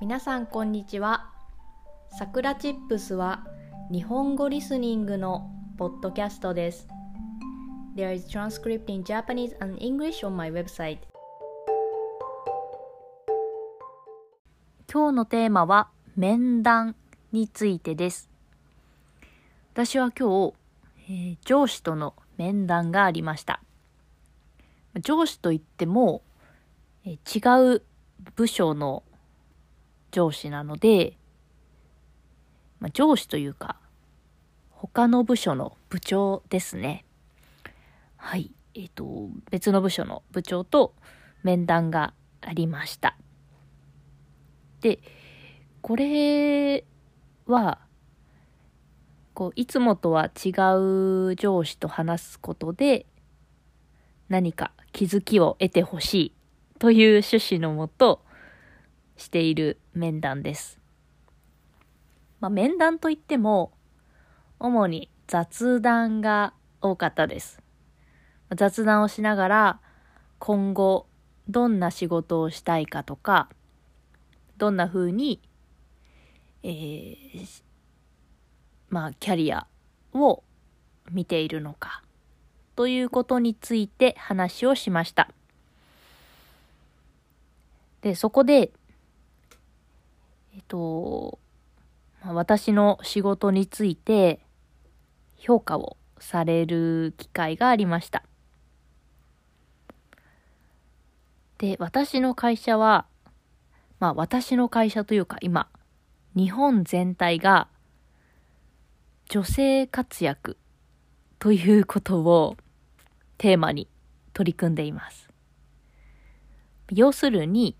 [0.00, 1.28] 皆さんこんにちは。
[2.16, 3.44] さくらチップスは
[3.90, 6.86] 日本語リスニングのポッドキャストです。
[7.96, 10.98] There is transcript in Japanese and English on my website.
[14.88, 16.94] 今日のテーマは面談
[17.32, 18.30] についてです。
[19.72, 20.54] 私は今日、
[21.10, 23.60] えー、上司との面談がありました。
[25.00, 26.22] 上司といっても、
[27.04, 27.82] えー、違う
[28.36, 29.02] 部署の
[30.10, 31.16] 上司なので、
[32.80, 33.76] まあ、上司というか、
[34.70, 37.04] 他の部署の部長ですね。
[38.16, 38.52] はい。
[38.74, 40.94] えっ、ー、と、別の部署の部長と
[41.42, 43.16] 面談がありました。
[44.80, 45.00] で、
[45.82, 46.84] これ
[47.46, 47.80] は、
[49.34, 50.50] こう、いつもとは違
[51.30, 53.06] う上司と話すことで、
[54.28, 56.32] 何か気づきを得てほしい
[56.78, 58.22] という趣旨のもと、
[59.18, 60.80] している面談です。
[62.40, 63.72] まあ、面談といっても、
[64.58, 67.60] 主に雑談が多かったです。
[68.56, 69.80] 雑談をしながら、
[70.38, 71.06] 今後、
[71.48, 73.48] どんな仕事をしたいかとか、
[74.56, 75.40] どんな風に、
[76.62, 77.62] えー、
[78.88, 79.66] まあ、キャリア
[80.14, 80.42] を
[81.10, 82.02] 見ているのか、
[82.76, 85.30] ということについて話をしました。
[88.02, 88.70] で、そこで、
[90.68, 91.38] えっと、
[92.26, 94.40] 私の仕事について
[95.38, 98.22] 評価をされる機会がありました。
[101.56, 103.06] で、私の会社は、
[103.98, 105.68] まあ私の会社というか今、
[106.36, 107.68] 日本全体が
[109.30, 110.58] 女性活躍
[111.38, 112.58] ということを
[113.38, 113.88] テーマに
[114.34, 115.30] 取り組んでいます。
[116.92, 117.74] 要するに、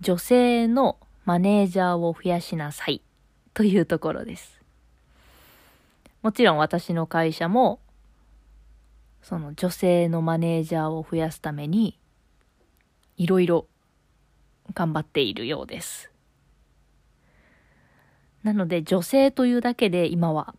[0.00, 3.02] 女性のマネージャーを増やしなさい
[3.54, 4.60] というところです。
[6.22, 7.80] もちろん私の会社も、
[9.22, 11.98] その女性のマネージャーを増やすために、
[13.16, 13.66] いろいろ
[14.74, 16.10] 頑張っているようです。
[18.42, 20.54] なので女性というだけで今は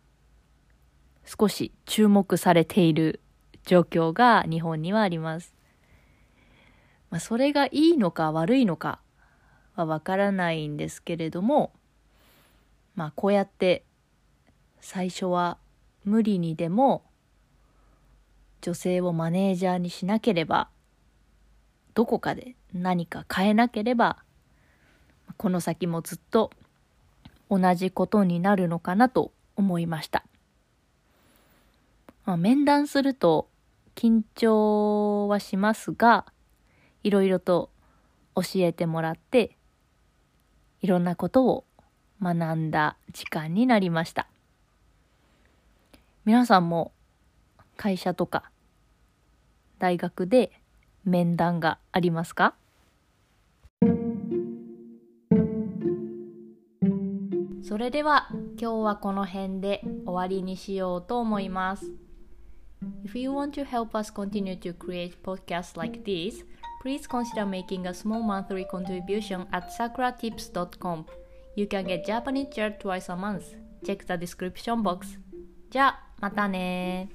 [1.24, 3.20] 少し注目されている
[3.64, 5.54] 状況が日本にはあります。
[7.10, 9.00] まあ、それがいいのか悪いのか
[9.74, 11.72] はわからないんですけれども
[12.94, 13.84] まあこうやって
[14.80, 15.58] 最初は
[16.04, 17.04] 無理にでも
[18.60, 20.68] 女性をマネージャーにしなければ
[21.94, 24.18] どこかで何か変えなければ
[25.36, 26.50] この先もずっと
[27.50, 30.24] 同じことになるのかなと思いました。
[32.24, 33.48] まあ、面談すると
[33.94, 36.24] 緊張はしますが
[37.02, 37.70] いろいろと
[38.34, 39.56] 教えてもらって
[40.82, 41.64] いろんなことを
[42.20, 44.26] 学んだ時間になりました。
[46.24, 46.92] 皆さんも
[47.76, 48.50] 会社とか
[49.78, 50.52] 大学で
[51.04, 52.54] 面談がありますか？
[57.62, 58.28] それでは
[58.60, 61.90] 今日はこの辺で終わりにしようと思います。
[63.04, 66.44] If you want to help us continue to create podcasts like this,
[66.81, 71.05] please consider making a small monthly contribution at sakuratips.com.
[71.55, 73.55] You can get Japanese chair twice a month.
[73.85, 75.19] Check the description box.
[75.69, 77.09] じゃあ、またね